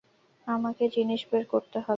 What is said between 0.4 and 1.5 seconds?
আমাকে জিনিস বের